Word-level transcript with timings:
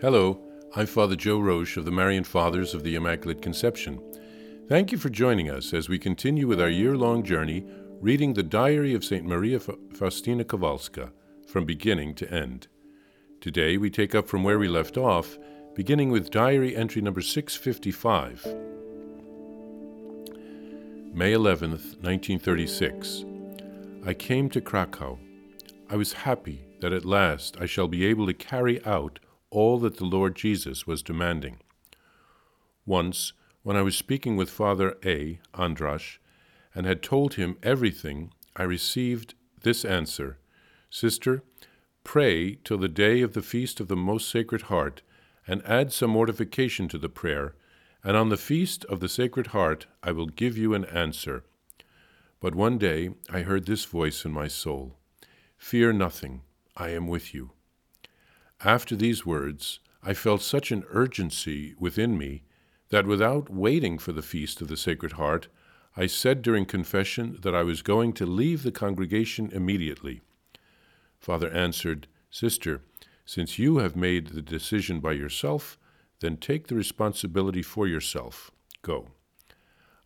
Hello, 0.00 0.40
I'm 0.74 0.86
Father 0.86 1.14
Joe 1.14 1.38
Roesch 1.38 1.76
of 1.76 1.84
the 1.84 1.90
Marian 1.90 2.24
Fathers 2.24 2.72
of 2.72 2.82
the 2.82 2.94
Immaculate 2.94 3.42
Conception. 3.42 4.00
Thank 4.66 4.92
you 4.92 4.96
for 4.96 5.10
joining 5.10 5.50
us 5.50 5.74
as 5.74 5.90
we 5.90 5.98
continue 5.98 6.46
with 6.46 6.58
our 6.58 6.70
year 6.70 6.96
long 6.96 7.22
journey 7.22 7.66
reading 8.00 8.32
the 8.32 8.42
Diary 8.42 8.94
of 8.94 9.04
St. 9.04 9.26
Maria 9.26 9.60
Faustina 9.60 10.42
Kowalska 10.42 11.12
from 11.46 11.66
beginning 11.66 12.14
to 12.14 12.32
end. 12.32 12.68
Today 13.42 13.76
we 13.76 13.90
take 13.90 14.14
up 14.14 14.26
from 14.26 14.42
where 14.42 14.58
we 14.58 14.68
left 14.68 14.96
off, 14.96 15.38
beginning 15.74 16.10
with 16.10 16.30
diary 16.30 16.74
entry 16.74 17.02
number 17.02 17.20
655. 17.20 18.46
May 21.12 21.32
11th, 21.34 22.00
1936. 22.00 23.26
I 24.06 24.14
came 24.14 24.48
to 24.48 24.62
Krakow. 24.62 25.18
I 25.90 25.96
was 25.96 26.14
happy 26.14 26.64
that 26.80 26.94
at 26.94 27.04
last 27.04 27.58
I 27.60 27.66
shall 27.66 27.86
be 27.86 28.06
able 28.06 28.26
to 28.26 28.32
carry 28.32 28.82
out 28.86 29.18
all 29.50 29.78
that 29.78 29.96
the 29.96 30.04
Lord 30.04 30.36
Jesus 30.36 30.86
was 30.86 31.02
demanding. 31.02 31.58
Once, 32.86 33.32
when 33.62 33.76
I 33.76 33.82
was 33.82 33.96
speaking 33.96 34.36
with 34.36 34.48
Father 34.48 34.96
A. 35.04 35.40
Andrasz, 35.54 36.18
and 36.74 36.86
had 36.86 37.02
told 37.02 37.34
him 37.34 37.58
everything, 37.62 38.32
I 38.56 38.62
received 38.62 39.34
this 39.62 39.84
answer 39.84 40.38
Sister, 40.88 41.42
pray 42.02 42.56
till 42.64 42.78
the 42.78 42.88
day 42.88 43.20
of 43.20 43.34
the 43.34 43.42
feast 43.42 43.78
of 43.78 43.88
the 43.88 43.96
Most 43.96 44.28
Sacred 44.28 44.62
Heart, 44.62 45.02
and 45.46 45.64
add 45.64 45.92
some 45.92 46.10
mortification 46.10 46.88
to 46.88 46.98
the 46.98 47.08
prayer, 47.08 47.54
and 48.02 48.16
on 48.16 48.28
the 48.28 48.36
feast 48.36 48.84
of 48.86 49.00
the 49.00 49.08
Sacred 49.08 49.48
Heart 49.48 49.86
I 50.02 50.12
will 50.12 50.26
give 50.26 50.56
you 50.56 50.74
an 50.74 50.84
answer. 50.86 51.44
But 52.40 52.54
one 52.54 52.78
day 52.78 53.10
I 53.28 53.42
heard 53.42 53.66
this 53.66 53.84
voice 53.84 54.24
in 54.24 54.32
my 54.32 54.48
soul 54.48 54.96
Fear 55.58 55.92
nothing, 55.92 56.40
I 56.76 56.90
am 56.90 57.06
with 57.06 57.34
you. 57.34 57.50
After 58.64 58.94
these 58.94 59.24
words, 59.24 59.80
I 60.02 60.12
felt 60.12 60.42
such 60.42 60.70
an 60.70 60.84
urgency 60.90 61.74
within 61.78 62.18
me 62.18 62.42
that 62.90 63.06
without 63.06 63.48
waiting 63.48 63.96
for 63.98 64.12
the 64.12 64.22
feast 64.22 64.60
of 64.60 64.68
the 64.68 64.76
Sacred 64.76 65.12
Heart, 65.12 65.48
I 65.96 66.06
said 66.06 66.42
during 66.42 66.66
confession 66.66 67.38
that 67.40 67.54
I 67.54 67.62
was 67.62 67.80
going 67.80 68.12
to 68.14 68.26
leave 68.26 68.62
the 68.62 68.72
congregation 68.72 69.50
immediately. 69.52 70.20
Father 71.18 71.50
answered, 71.50 72.06
Sister, 72.30 72.82
since 73.24 73.58
you 73.58 73.78
have 73.78 73.96
made 73.96 74.28
the 74.28 74.42
decision 74.42 75.00
by 75.00 75.12
yourself, 75.12 75.78
then 76.20 76.36
take 76.36 76.66
the 76.66 76.74
responsibility 76.74 77.62
for 77.62 77.86
yourself. 77.86 78.50
Go. 78.82 79.08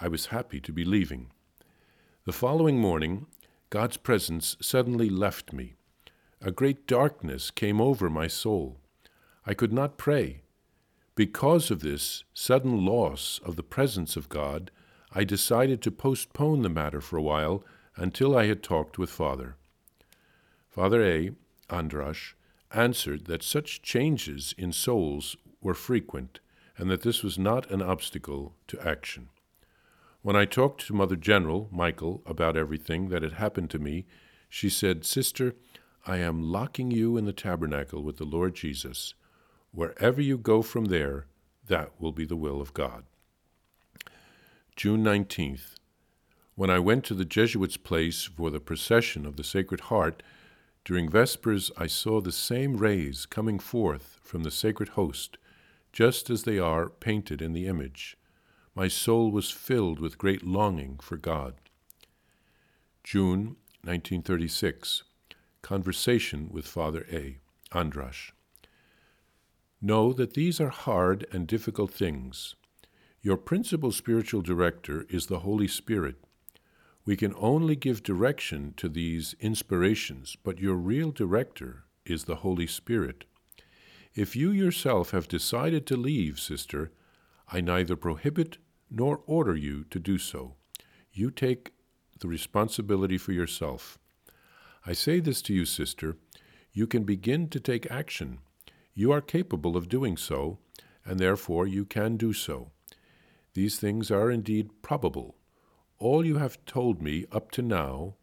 I 0.00 0.08
was 0.08 0.26
happy 0.26 0.60
to 0.60 0.72
be 0.72 0.84
leaving. 0.84 1.30
The 2.24 2.32
following 2.32 2.78
morning, 2.78 3.26
God's 3.70 3.96
presence 3.96 4.56
suddenly 4.60 5.08
left 5.08 5.52
me. 5.52 5.74
A 6.42 6.50
great 6.50 6.86
darkness 6.86 7.50
came 7.50 7.80
over 7.80 8.08
my 8.08 8.26
soul. 8.26 8.78
I 9.44 9.52
could 9.52 9.72
not 9.72 9.98
pray. 9.98 10.40
Because 11.14 11.70
of 11.70 11.80
this 11.80 12.24
sudden 12.32 12.86
loss 12.86 13.40
of 13.44 13.56
the 13.56 13.62
presence 13.62 14.16
of 14.16 14.30
God, 14.30 14.70
I 15.12 15.24
decided 15.24 15.82
to 15.82 15.90
postpone 15.90 16.62
the 16.62 16.70
matter 16.70 17.02
for 17.02 17.18
a 17.18 17.22
while 17.22 17.62
until 17.96 18.36
I 18.38 18.46
had 18.46 18.62
talked 18.62 18.96
with 18.98 19.10
Father. 19.10 19.56
Father 20.70 21.04
A. 21.04 21.32
Andrasz 21.68 22.34
answered 22.72 23.26
that 23.26 23.42
such 23.42 23.82
changes 23.82 24.54
in 24.56 24.72
souls 24.72 25.36
were 25.60 25.74
frequent 25.74 26.40
and 26.78 26.90
that 26.90 27.02
this 27.02 27.22
was 27.22 27.38
not 27.38 27.70
an 27.70 27.82
obstacle 27.82 28.54
to 28.68 28.80
action. 28.80 29.28
When 30.22 30.36
I 30.36 30.46
talked 30.46 30.86
to 30.86 30.94
Mother 30.94 31.16
General, 31.16 31.68
Michael, 31.70 32.22
about 32.24 32.56
everything 32.56 33.10
that 33.10 33.22
had 33.22 33.34
happened 33.34 33.68
to 33.70 33.78
me, 33.78 34.06
she 34.48 34.70
said, 34.70 35.04
Sister, 35.04 35.54
I 36.06 36.16
am 36.18 36.42
locking 36.42 36.90
you 36.90 37.16
in 37.16 37.26
the 37.26 37.32
tabernacle 37.32 38.02
with 38.02 38.16
the 38.16 38.24
Lord 38.24 38.54
Jesus. 38.54 39.14
Wherever 39.72 40.20
you 40.20 40.38
go 40.38 40.62
from 40.62 40.86
there, 40.86 41.26
that 41.66 41.92
will 42.00 42.12
be 42.12 42.24
the 42.24 42.36
will 42.36 42.60
of 42.60 42.72
God. 42.72 43.04
June 44.76 45.04
19th. 45.04 45.74
When 46.54 46.70
I 46.70 46.78
went 46.78 47.04
to 47.04 47.14
the 47.14 47.26
Jesuits' 47.26 47.76
place 47.76 48.24
for 48.24 48.50
the 48.50 48.60
procession 48.60 49.26
of 49.26 49.36
the 49.36 49.44
Sacred 49.44 49.80
Heart, 49.80 50.22
during 50.84 51.10
Vespers 51.10 51.70
I 51.76 51.86
saw 51.86 52.20
the 52.20 52.32
same 52.32 52.78
rays 52.78 53.26
coming 53.26 53.58
forth 53.58 54.18
from 54.22 54.42
the 54.42 54.50
sacred 54.50 54.90
host, 54.90 55.36
just 55.92 56.30
as 56.30 56.44
they 56.44 56.58
are 56.58 56.88
painted 56.88 57.42
in 57.42 57.52
the 57.52 57.66
image. 57.66 58.16
My 58.74 58.88
soul 58.88 59.30
was 59.30 59.50
filled 59.50 60.00
with 60.00 60.18
great 60.18 60.46
longing 60.46 60.98
for 61.02 61.16
God. 61.16 61.54
June 63.04 63.56
1936. 63.82 65.02
Conversation 65.62 66.48
with 66.50 66.66
Father 66.66 67.06
A. 67.12 67.38
Andrasz. 67.72 68.32
Know 69.80 70.12
that 70.12 70.34
these 70.34 70.60
are 70.60 70.68
hard 70.68 71.26
and 71.32 71.46
difficult 71.46 71.92
things. 71.92 72.54
Your 73.22 73.36
principal 73.36 73.92
spiritual 73.92 74.42
director 74.42 75.06
is 75.08 75.26
the 75.26 75.40
Holy 75.40 75.68
Spirit. 75.68 76.16
We 77.04 77.16
can 77.16 77.34
only 77.36 77.76
give 77.76 78.02
direction 78.02 78.74
to 78.78 78.88
these 78.88 79.34
inspirations, 79.40 80.36
but 80.42 80.58
your 80.58 80.74
real 80.74 81.12
director 81.12 81.84
is 82.04 82.24
the 82.24 82.36
Holy 82.36 82.66
Spirit. 82.66 83.24
If 84.14 84.34
you 84.34 84.50
yourself 84.50 85.10
have 85.12 85.28
decided 85.28 85.86
to 85.86 85.96
leave, 85.96 86.40
sister, 86.40 86.90
I 87.48 87.60
neither 87.60 87.96
prohibit 87.96 88.58
nor 88.90 89.20
order 89.26 89.56
you 89.56 89.84
to 89.84 89.98
do 89.98 90.18
so. 90.18 90.56
You 91.12 91.30
take 91.30 91.72
the 92.18 92.28
responsibility 92.28 93.18
for 93.18 93.32
yourself. 93.32 93.98
I 94.86 94.92
say 94.92 95.20
this 95.20 95.42
to 95.42 95.54
you, 95.54 95.64
sister. 95.64 96.16
You 96.72 96.86
can 96.86 97.04
begin 97.04 97.48
to 97.48 97.60
take 97.60 97.90
action. 97.90 98.38
You 98.94 99.12
are 99.12 99.20
capable 99.20 99.76
of 99.76 99.88
doing 99.88 100.16
so, 100.16 100.58
and 101.04 101.18
therefore 101.18 101.66
you 101.66 101.84
can 101.84 102.16
do 102.16 102.32
so. 102.32 102.70
These 103.54 103.78
things 103.78 104.10
are 104.10 104.30
indeed 104.30 104.82
probable. 104.82 105.36
All 105.98 106.24
you 106.24 106.38
have 106.38 106.64
told 106.64 107.02
me 107.02 107.26
up 107.30 107.50
to 107.52 107.62
now, 107.62 108.14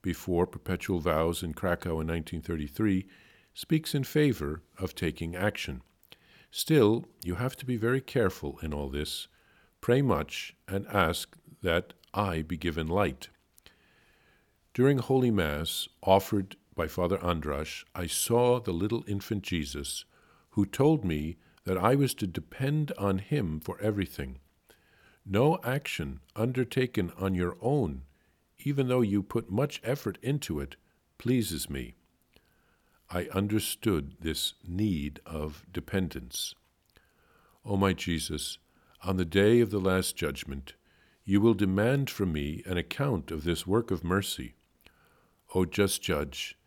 before 0.00 0.46
perpetual 0.46 1.00
vows 1.00 1.42
in 1.42 1.52
Krakow 1.52 2.00
in 2.00 2.06
1933, 2.06 3.06
speaks 3.52 3.94
in 3.94 4.04
favor 4.04 4.62
of 4.78 4.94
taking 4.94 5.34
action. 5.34 5.82
Still, 6.50 7.04
you 7.22 7.34
have 7.34 7.56
to 7.56 7.66
be 7.66 7.76
very 7.76 8.00
careful 8.00 8.58
in 8.62 8.72
all 8.72 8.88
this. 8.88 9.28
Pray 9.80 10.00
much 10.00 10.54
and 10.68 10.86
ask 10.86 11.36
that 11.62 11.92
I 12.14 12.42
be 12.42 12.56
given 12.56 12.86
light. 12.86 13.28
During 14.76 14.98
Holy 14.98 15.30
Mass, 15.30 15.88
offered 16.02 16.54
by 16.74 16.86
Father 16.86 17.16
Andrasz, 17.16 17.86
I 17.94 18.06
saw 18.06 18.60
the 18.60 18.74
little 18.74 19.06
infant 19.08 19.42
Jesus, 19.42 20.04
who 20.50 20.66
told 20.66 21.02
me 21.02 21.38
that 21.64 21.78
I 21.78 21.94
was 21.94 22.12
to 22.16 22.26
depend 22.26 22.92
on 22.98 23.16
him 23.16 23.58
for 23.58 23.80
everything. 23.80 24.38
No 25.24 25.58
action 25.64 26.20
undertaken 26.36 27.10
on 27.16 27.34
your 27.34 27.56
own, 27.62 28.02
even 28.66 28.88
though 28.88 29.00
you 29.00 29.22
put 29.22 29.50
much 29.50 29.80
effort 29.82 30.18
into 30.20 30.60
it, 30.60 30.76
pleases 31.16 31.70
me. 31.70 31.94
I 33.08 33.28
understood 33.32 34.16
this 34.20 34.52
need 34.62 35.20
of 35.24 35.64
dependence. 35.72 36.54
O 37.64 37.70
oh, 37.70 37.76
my 37.78 37.94
Jesus, 37.94 38.58
on 39.02 39.16
the 39.16 39.24
day 39.24 39.60
of 39.60 39.70
the 39.70 39.80
Last 39.80 40.16
Judgment, 40.16 40.74
you 41.24 41.40
will 41.40 41.54
demand 41.54 42.10
from 42.10 42.30
me 42.30 42.62
an 42.66 42.76
account 42.76 43.30
of 43.30 43.44
this 43.44 43.66
work 43.66 43.90
of 43.90 44.04
mercy. 44.04 44.55
O 45.56 45.64
just 45.64 46.02
judge, 46.02 46.58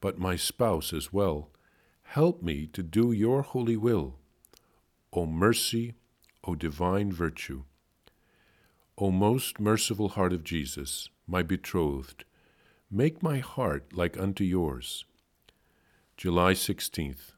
but 0.00 0.18
my 0.18 0.34
spouse 0.34 0.92
as 0.92 1.12
well, 1.12 1.50
help 2.02 2.42
me 2.42 2.66
to 2.72 2.82
do 2.82 3.12
your 3.12 3.42
holy 3.42 3.76
will. 3.76 4.16
O 5.12 5.26
mercy, 5.26 5.94
O 6.42 6.56
divine 6.56 7.12
virtue. 7.12 7.62
O 8.98 9.12
most 9.12 9.60
merciful 9.60 10.08
heart 10.08 10.32
of 10.32 10.42
Jesus, 10.42 11.08
my 11.24 11.44
betrothed, 11.44 12.24
make 12.90 13.22
my 13.22 13.38
heart 13.38 13.92
like 13.92 14.18
unto 14.18 14.42
yours. 14.42 15.04
July 16.16 16.52
16th. 16.52 17.34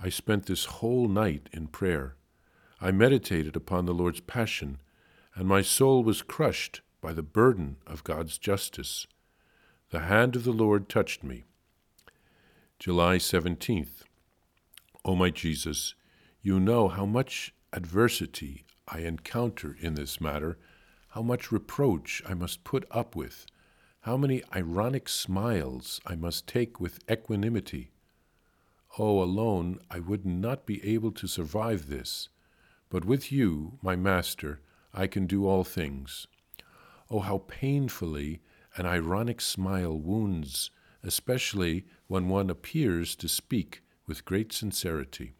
I 0.00 0.08
spent 0.08 0.46
this 0.46 0.66
whole 0.66 1.08
night 1.08 1.48
in 1.52 1.66
prayer. 1.66 2.14
I 2.80 2.92
meditated 2.92 3.56
upon 3.56 3.86
the 3.86 3.92
Lord's 3.92 4.20
Passion, 4.20 4.78
and 5.34 5.48
my 5.48 5.62
soul 5.62 6.04
was 6.04 6.22
crushed 6.22 6.80
by 7.00 7.12
the 7.12 7.24
burden 7.24 7.78
of 7.88 8.04
God's 8.04 8.38
justice. 8.38 9.08
The 9.90 10.00
hand 10.00 10.36
of 10.36 10.44
the 10.44 10.52
Lord 10.52 10.90
touched 10.90 11.24
me. 11.24 11.44
July 12.78 13.16
17th. 13.16 14.02
O 15.02 15.14
my 15.14 15.30
Jesus, 15.30 15.94
you 16.42 16.60
know 16.60 16.88
how 16.88 17.06
much 17.06 17.54
adversity 17.72 18.66
I 18.86 18.98
encounter 18.98 19.74
in 19.80 19.94
this 19.94 20.20
matter, 20.20 20.58
how 21.10 21.22
much 21.22 21.50
reproach 21.50 22.22
I 22.28 22.34
must 22.34 22.64
put 22.64 22.84
up 22.90 23.16
with, 23.16 23.46
how 24.02 24.18
many 24.18 24.42
ironic 24.54 25.08
smiles 25.08 26.02
I 26.06 26.16
must 26.16 26.46
take 26.46 26.78
with 26.78 27.00
equanimity. 27.10 27.90
Oh, 28.98 29.22
alone 29.22 29.80
I 29.90 30.00
would 30.00 30.26
not 30.26 30.66
be 30.66 30.84
able 30.84 31.12
to 31.12 31.26
survive 31.26 31.88
this, 31.88 32.28
but 32.90 33.06
with 33.06 33.32
you, 33.32 33.78
my 33.80 33.96
Master, 33.96 34.60
I 34.92 35.06
can 35.06 35.26
do 35.26 35.46
all 35.46 35.64
things. 35.64 36.26
Oh, 37.10 37.20
how 37.20 37.38
painfully 37.48 38.42
an 38.78 38.86
ironic 38.86 39.40
smile 39.40 39.98
wounds, 39.98 40.70
especially 41.02 41.84
when 42.06 42.28
one 42.28 42.48
appears 42.48 43.16
to 43.16 43.28
speak 43.28 43.82
with 44.06 44.24
great 44.24 44.52
sincerity. 44.52 45.34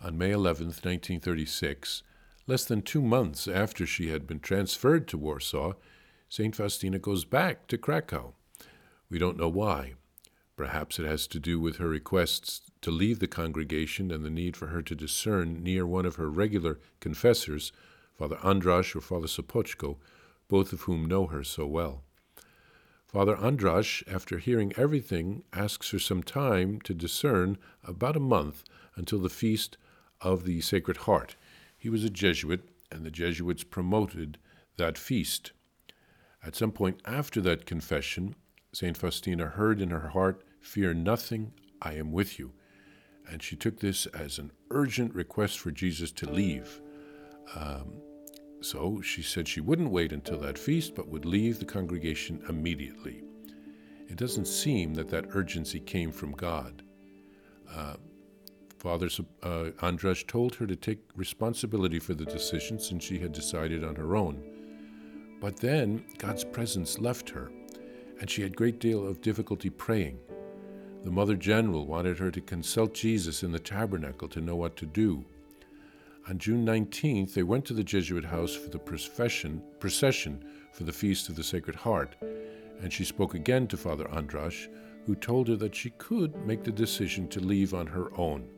On 0.00 0.16
May 0.16 0.30
11, 0.32 0.66
1936, 0.66 2.02
less 2.46 2.64
than 2.64 2.80
two 2.80 3.02
months 3.02 3.46
after 3.46 3.86
she 3.86 4.08
had 4.08 4.26
been 4.26 4.40
transferred 4.40 5.06
to 5.08 5.18
Warsaw, 5.18 5.74
St. 6.30 6.56
Faustina 6.56 6.98
goes 6.98 7.26
back 7.26 7.66
to 7.68 7.76
Krakow. 7.76 8.32
We 9.10 9.18
don't 9.18 9.36
know 9.36 9.50
why. 9.50 9.94
Perhaps 10.56 10.98
it 10.98 11.04
has 11.04 11.26
to 11.28 11.38
do 11.38 11.60
with 11.60 11.76
her 11.76 11.88
requests 11.88 12.62
to 12.80 12.90
leave 12.90 13.18
the 13.18 13.26
congregation 13.26 14.10
and 14.10 14.24
the 14.24 14.30
need 14.30 14.56
for 14.56 14.68
her 14.68 14.80
to 14.80 14.94
discern 14.94 15.62
near 15.62 15.86
one 15.86 16.06
of 16.06 16.16
her 16.16 16.30
regular 16.30 16.80
confessors, 17.00 17.70
Father 18.18 18.36
Andrasz 18.36 18.96
or 18.96 19.02
Father 19.02 19.26
Sopoćko, 19.26 19.98
both 20.48 20.72
of 20.72 20.82
whom 20.82 21.04
know 21.04 21.26
her 21.26 21.44
so 21.44 21.66
well. 21.66 22.02
Father 23.06 23.36
Andrasz, 23.36 24.02
after 24.10 24.38
hearing 24.38 24.72
everything, 24.76 25.44
asks 25.52 25.90
her 25.90 25.98
some 25.98 26.22
time 26.22 26.80
to 26.80 26.94
discern, 26.94 27.58
about 27.84 28.16
a 28.16 28.20
month, 28.20 28.64
until 28.96 29.18
the 29.18 29.28
feast 29.28 29.76
of 30.22 30.44
the 30.44 30.60
Sacred 30.62 30.98
Heart. 30.98 31.36
He 31.76 31.90
was 31.90 32.04
a 32.04 32.10
Jesuit, 32.10 32.68
and 32.90 33.04
the 33.04 33.10
Jesuits 33.10 33.64
promoted 33.64 34.38
that 34.76 34.96
feast. 34.96 35.52
At 36.42 36.56
some 36.56 36.72
point 36.72 37.00
after 37.04 37.40
that 37.42 37.66
confession, 37.66 38.34
St. 38.72 38.96
Faustina 38.96 39.46
heard 39.46 39.80
in 39.80 39.90
her 39.90 40.08
heart, 40.08 40.42
Fear 40.60 40.94
nothing, 40.94 41.52
I 41.82 41.94
am 41.94 42.12
with 42.12 42.38
you. 42.38 42.52
And 43.28 43.42
she 43.42 43.56
took 43.56 43.80
this 43.80 44.06
as 44.06 44.38
an 44.38 44.52
urgent 44.70 45.14
request 45.14 45.58
for 45.58 45.70
Jesus 45.70 46.12
to 46.12 46.30
leave. 46.30 46.80
Um, 47.54 48.00
so 48.62 49.00
she 49.00 49.22
said 49.22 49.46
she 49.46 49.60
wouldn't 49.60 49.90
wait 49.90 50.12
until 50.12 50.38
that 50.38 50.58
feast, 50.58 50.94
but 50.94 51.08
would 51.08 51.24
leave 51.24 51.58
the 51.58 51.64
congregation 51.64 52.42
immediately. 52.48 53.22
It 54.08 54.16
doesn't 54.16 54.46
seem 54.46 54.94
that 54.94 55.08
that 55.08 55.34
urgency 55.34 55.80
came 55.80 56.12
from 56.12 56.32
God. 56.32 56.82
Uh, 57.70 57.94
Father 58.78 59.08
uh, 59.42 59.70
told 60.26 60.54
her 60.56 60.66
to 60.66 60.76
take 60.76 60.98
responsibility 61.14 62.00
for 62.00 62.14
the 62.14 62.24
decision 62.24 62.78
since 62.80 63.04
she 63.04 63.18
had 63.18 63.32
decided 63.32 63.84
on 63.84 63.94
her 63.94 64.16
own. 64.16 64.42
But 65.40 65.56
then 65.56 66.04
God's 66.18 66.44
presence 66.44 66.98
left 66.98 67.30
her, 67.30 67.50
and 68.20 68.28
she 68.28 68.42
had 68.42 68.56
great 68.56 68.80
deal 68.80 69.06
of 69.06 69.20
difficulty 69.20 69.70
praying. 69.70 70.18
The 71.04 71.10
Mother 71.10 71.36
General 71.36 71.86
wanted 71.86 72.18
her 72.18 72.30
to 72.30 72.40
consult 72.40 72.94
Jesus 72.94 73.42
in 73.42 73.52
the 73.52 73.58
tabernacle 73.58 74.28
to 74.28 74.40
know 74.40 74.56
what 74.56 74.76
to 74.76 74.86
do. 74.86 75.24
On 76.28 76.38
June 76.38 76.64
19th, 76.64 77.34
they 77.34 77.42
went 77.42 77.64
to 77.64 77.74
the 77.74 77.82
Jesuit 77.82 78.24
house 78.24 78.54
for 78.54 78.70
the 78.70 78.78
procession, 78.78 79.60
procession 79.80 80.44
for 80.72 80.84
the 80.84 80.92
Feast 80.92 81.28
of 81.28 81.34
the 81.34 81.42
Sacred 81.42 81.74
Heart, 81.74 82.14
and 82.80 82.92
she 82.92 83.04
spoke 83.04 83.34
again 83.34 83.66
to 83.68 83.76
Father 83.76 84.04
Andrasz, 84.04 84.68
who 85.04 85.16
told 85.16 85.48
her 85.48 85.56
that 85.56 85.74
she 85.74 85.90
could 85.98 86.36
make 86.46 86.62
the 86.62 86.70
decision 86.70 87.26
to 87.28 87.40
leave 87.40 87.74
on 87.74 87.88
her 87.88 88.16
own. 88.16 88.48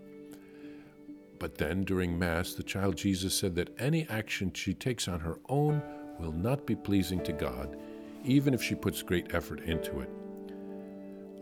But 1.38 1.56
then, 1.56 1.84
during 1.84 2.18
Mass, 2.18 2.52
the 2.52 2.62
child 2.62 2.96
Jesus 2.96 3.34
said 3.34 3.54
that 3.54 3.74
any 3.78 4.06
action 4.10 4.52
she 4.52 4.74
takes 4.74 5.08
on 5.08 5.20
her 5.20 5.38
own 5.48 5.82
will 6.18 6.32
not 6.32 6.66
be 6.66 6.76
pleasing 6.76 7.22
to 7.24 7.32
God, 7.32 7.76
even 8.24 8.52
if 8.52 8.62
she 8.62 8.74
puts 8.74 9.02
great 9.02 9.34
effort 9.34 9.60
into 9.60 10.00
it. 10.00 10.10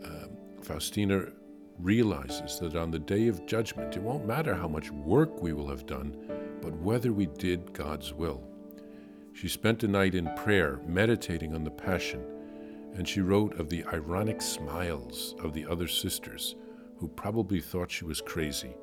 Uh, 0.05 0.27
Faustina 0.61 1.27
realizes 1.79 2.59
that 2.59 2.75
on 2.75 2.91
the 2.91 2.99
day 2.99 3.27
of 3.27 3.45
judgment, 3.45 3.95
it 3.95 4.01
won't 4.01 4.27
matter 4.27 4.53
how 4.53 4.67
much 4.67 4.91
work 4.91 5.41
we 5.41 5.53
will 5.53 5.67
have 5.67 5.85
done, 5.85 6.15
but 6.61 6.73
whether 6.77 7.11
we 7.11 7.25
did 7.25 7.73
God's 7.73 8.13
will. 8.13 8.43
She 9.33 9.47
spent 9.47 9.83
a 9.83 9.87
night 9.87 10.15
in 10.15 10.33
prayer, 10.35 10.79
meditating 10.87 11.55
on 11.55 11.63
the 11.63 11.71
Passion, 11.71 12.23
and 12.93 13.07
she 13.07 13.21
wrote 13.21 13.59
of 13.59 13.69
the 13.69 13.83
ironic 13.85 14.41
smiles 14.41 15.35
of 15.43 15.53
the 15.53 15.65
other 15.65 15.87
sisters, 15.87 16.55
who 16.97 17.07
probably 17.07 17.59
thought 17.59 17.91
she 17.91 18.05
was 18.05 18.21
crazy 18.21 18.75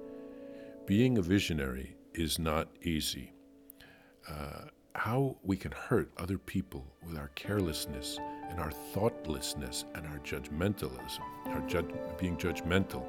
being 0.90 1.18
a 1.18 1.22
visionary 1.22 1.96
is 2.14 2.36
not 2.40 2.66
easy. 2.82 3.32
Uh, 4.28 4.64
how 4.94 5.36
we 5.42 5.56
can 5.56 5.72
hurt 5.72 6.10
other 6.18 6.38
people 6.38 6.84
with 7.06 7.16
our 7.16 7.30
carelessness 7.34 8.18
and 8.48 8.58
our 8.58 8.70
thoughtlessness 8.70 9.84
and 9.94 10.06
our 10.06 10.18
judgmentalism, 10.18 11.20
our 11.46 11.62
being 12.18 12.36
judgmental. 12.36 13.04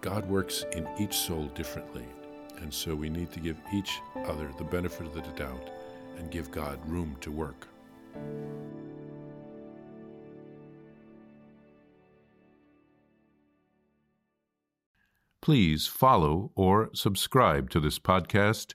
God 0.00 0.28
works 0.28 0.64
in 0.72 0.88
each 0.98 1.14
soul 1.14 1.46
differently, 1.54 2.06
and 2.58 2.72
so 2.72 2.94
we 2.94 3.10
need 3.10 3.30
to 3.32 3.40
give 3.40 3.60
each 3.72 4.00
other 4.26 4.50
the 4.56 4.64
benefit 4.64 5.06
of 5.06 5.14
the 5.14 5.20
doubt 5.36 5.70
and 6.16 6.30
give 6.30 6.50
God 6.50 6.78
room 6.88 7.16
to 7.20 7.30
work. 7.30 7.68
please 15.50 15.88
follow 15.88 16.52
or 16.54 16.90
subscribe 16.94 17.70
to 17.70 17.80
this 17.80 17.98
podcast 17.98 18.74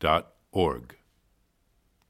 dot 0.00 0.32
org. 0.52 0.96